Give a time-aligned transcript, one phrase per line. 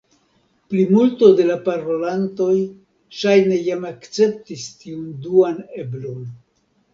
[0.73, 2.55] Plimulto de la parolantoj
[3.19, 6.27] ŝajne jam akceptis tiun duan eblon.